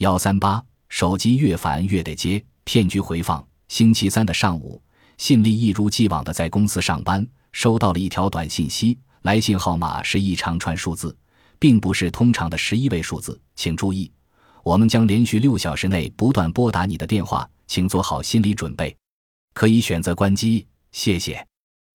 [0.00, 3.46] 幺三八，手机越烦越得接，骗局回放。
[3.68, 4.82] 星期三的上午，
[5.18, 11.14] 信利一如既往的在公司上班，收到了一条短信息，来信号码是一长串数字，
[11.58, 14.10] 并不是通常的十一位数字，请注意，
[14.64, 18.96] 我们将连续六小时内不断拨打你的电话，请做好心理准备，
[19.52, 21.46] 可以选择关机，谢谢。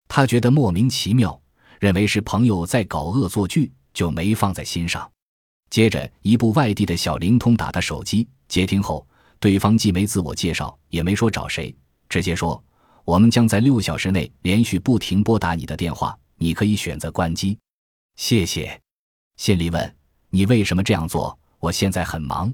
[0.09, 1.41] 他觉得莫名其妙，
[1.81, 5.11] 认为是朋友在搞恶作剧，就没放在心上。
[5.71, 9.07] 接着，一部外地的小灵通打他手机，接听后。
[9.41, 11.75] 对方既没自我介绍，也没说找谁，
[12.09, 12.63] 直接说
[13.05, 17.59] ：“我们将在六小时内连续不停拨打你的电话，你可以选择关机。”
[18.17, 18.81] 谢谢。
[19.37, 19.97] 信里问
[20.31, 22.51] ：“你为什么这样做？”我现在很忙。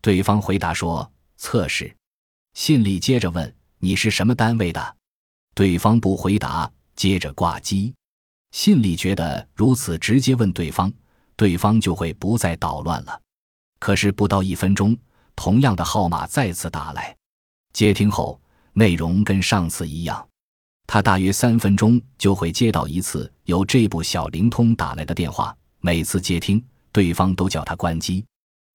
[0.00, 1.94] 对方回答说：“测试。”
[2.54, 4.96] 信里接着问：“你是什么单位的？”
[5.54, 7.92] 对方不回答，接着挂机。
[8.52, 10.90] 信里觉得如此直接问对方，
[11.42, 13.20] 对方就会不再捣乱了。
[13.80, 14.96] 可是不到一分钟。
[15.34, 17.16] 同样的号码再次打来，
[17.72, 18.40] 接听后
[18.74, 20.24] 内容跟上次一样。
[20.86, 28.24] 他大约三分钟就会接到一次由这部小灵通打来的电话，每次接听，对方都叫他关机。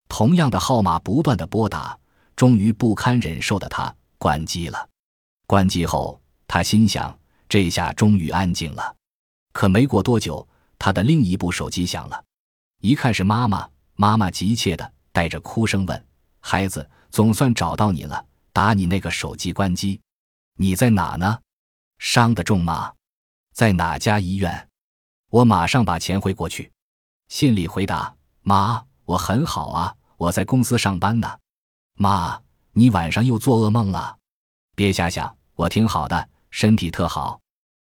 [0.10, 1.98] 同样的号码不断的拨打，
[2.36, 4.90] 终于不堪忍受的他关机了。
[5.46, 8.96] 关机后，他心想：这下终于安静了。
[9.54, 10.46] 可没过多久，
[10.80, 12.22] 他的另一部手机响了，
[12.82, 16.06] 一看是妈妈，妈妈急切的带着哭声问。
[16.40, 18.26] 孩子，总算找到你了。
[18.54, 20.02] 打你那个手机关机，
[20.56, 21.40] 你在哪呢？
[22.00, 22.92] 伤得重吗？
[23.54, 24.68] 在哪家医院？
[25.30, 26.72] 我马上把钱汇过去。
[27.28, 31.38] 信里回答：妈，我很好啊，我在公司上班呢。
[31.96, 34.18] 妈，你晚上又做噩梦了？
[34.76, 37.40] 别瞎想，我挺好的，身体特好。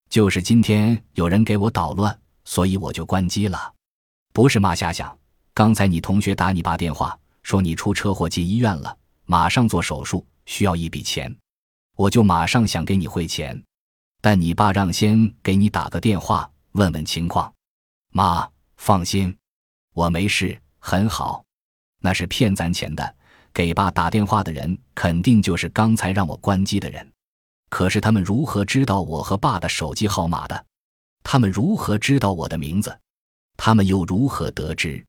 [0.10, 3.74] 就是今天有人给我捣乱，所以我就关机了。
[4.40, 5.20] 不是妈瞎想，
[5.54, 7.20] 刚才你同学打你爸电话。
[7.44, 11.36] 说你出车祸进医院了，马上做手术，需要一笔钱，
[11.98, 13.62] 我就马上想给你汇钱，
[14.22, 17.54] 但你爸让先给你打个电话问问情况。
[18.14, 19.38] 妈，放心，
[19.94, 21.44] 我没事，很好。
[22.02, 23.16] 那是骗咱钱的，
[23.54, 27.06] 给爸打电话的人肯定就是刚才让我关机的人。
[27.70, 30.66] 可是他们如何知道我和爸的手机号码的？
[31.24, 32.98] 他们如何知道我的名字？
[33.62, 35.06] 他们又如何得知？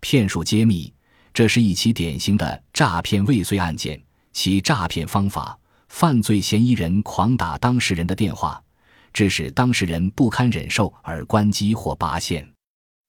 [0.00, 0.94] 骗术揭秘。
[1.34, 4.00] 这是一起典型的诈骗未遂案件，
[4.32, 8.62] 其诈骗方法：犯罪嫌疑人狂打当事人的电话，
[9.12, 12.48] 致使当事人不堪忍受而关机或拔线。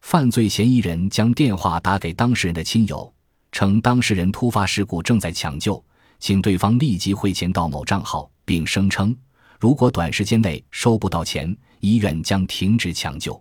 [0.02, 3.14] 犯罪嫌疑人将电话打给当事人的亲友，
[3.52, 5.84] 称当事人突发事故正在抢救，
[6.18, 9.16] 请对方立即汇钱到某账号，并声称
[9.60, 13.40] 如果短时间内收不到钱，医院将停止抢救。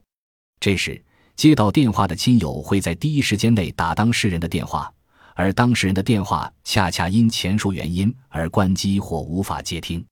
[0.60, 1.02] 这时。
[1.38, 4.92] 接到电话的亲友会在第一时间内打当事人的电话，
[5.36, 10.04] 而当事人的电话恰恰因前述原因而关机或无法接听，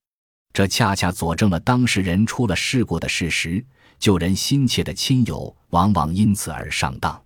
[0.52, 3.62] 这恰恰佐证了当事人出了事故的事实。
[3.98, 7.20] 救人心切的亲友往往因此而上当。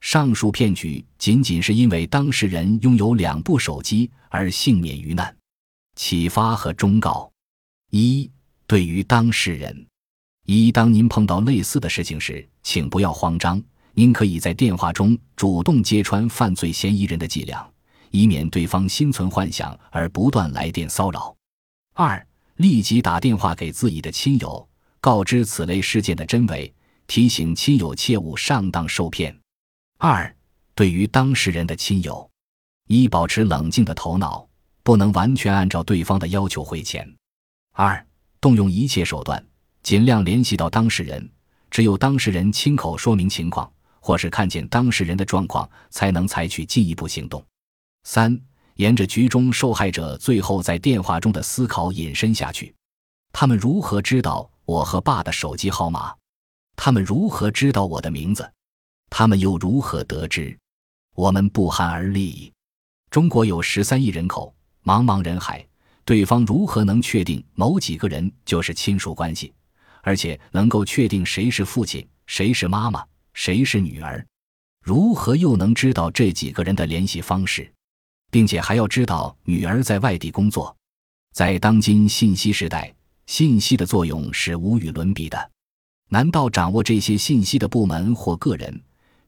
[0.00, 5.36] 上述骗局仅仅是因为当事人拥有两部手机而幸免于难。
[5.96, 7.30] 启发和忠告：
[7.90, 8.30] 一、
[8.66, 9.86] 对于当事人。
[10.46, 13.62] 一，当您碰到类似的事情时，请不要慌张。
[13.94, 17.66] 您可以在电话中主动揭穿犯罪嫌疑人的伎俩，
[18.10, 21.34] 以免对方心存幻想而不断来电骚扰。
[21.94, 24.68] 二，立即打电话给自己的亲友，
[25.00, 26.74] 告知此类事件的真伪，
[27.06, 29.34] 提醒亲友切勿上当受骗。
[29.98, 30.36] 二，
[30.74, 32.28] 对于当事人的亲友，
[32.88, 34.46] 一，保持冷静的头脑，
[34.82, 37.08] 不能完全按照对方的要求汇钱。
[37.72, 38.04] 二，
[38.40, 39.42] 动用一切手段。
[39.84, 41.30] 尽量联系到当事人，
[41.70, 47.44] 只有当事人亲口说明情况，或是看见当事人的状况，才能采取进一步行动。
[48.04, 48.40] 三，
[48.76, 52.74] 沿着局中受害者最后在电话中的思考引申下去：
[53.30, 56.14] 他们如何知道我和爸的手机号码？
[56.76, 58.50] 他们如何知道我的名字？
[59.10, 60.58] 他们又如何得知？
[61.14, 62.50] 我们不寒而栗。
[63.10, 65.62] 中国有十三亿人口，茫茫人海，
[66.06, 69.52] 对方如何能确定某几个人就是亲属关系？
[70.04, 73.02] 而且能够确定谁是父亲，谁是妈妈，
[73.32, 74.24] 谁是女儿，
[74.82, 77.72] 如何又能知道这几个人的联系方式，
[78.30, 80.76] 并且还要知道女儿在外地工作？
[81.32, 82.94] 在当今信息时代，
[83.26, 85.50] 信息的作用是无与伦比的。
[86.10, 88.78] 难道掌握这些信息的部门或个人，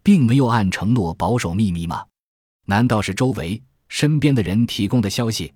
[0.02, 2.04] 并没有按承诺保守秘密吗？
[2.66, 5.52] 难道是周围身边的人提供的消息？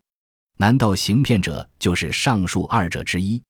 [0.56, 3.40] 难道行骗者就是上述二者之一？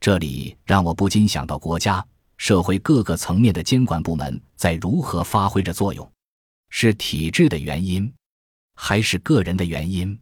[0.00, 2.02] 这里让我不禁想到，国家、
[2.38, 6.10] 社会各个层面的监管部门在如何发挥着作用？
[6.70, 8.10] 是体制的原因，
[8.74, 10.18] 还是个人的原因？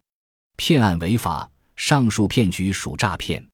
[0.57, 3.47] 骗案违法，上述骗局属诈骗。